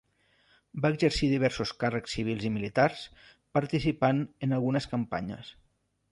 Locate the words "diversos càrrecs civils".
1.33-2.47